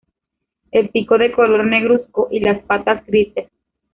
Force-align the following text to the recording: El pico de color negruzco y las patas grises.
El 0.71 0.89
pico 0.89 1.19
de 1.19 1.31
color 1.31 1.63
negruzco 1.67 2.27
y 2.31 2.39
las 2.43 2.63
patas 2.63 3.05
grises. 3.05 3.51